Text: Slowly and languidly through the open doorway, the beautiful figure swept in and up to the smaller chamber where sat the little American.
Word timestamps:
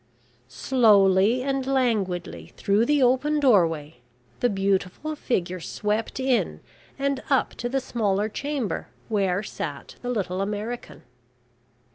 Slowly 0.47 1.43
and 1.43 1.67
languidly 1.67 2.53
through 2.57 2.87
the 2.87 3.03
open 3.03 3.39
doorway, 3.39 3.97
the 4.39 4.49
beautiful 4.49 5.15
figure 5.15 5.59
swept 5.59 6.19
in 6.19 6.61
and 6.97 7.21
up 7.29 7.51
to 7.61 7.69
the 7.69 7.79
smaller 7.79 8.27
chamber 8.27 8.87
where 9.09 9.43
sat 9.43 9.97
the 10.01 10.09
little 10.09 10.41
American. 10.41 11.03